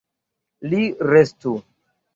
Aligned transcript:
Li 0.73 0.81
restu. 1.11 1.57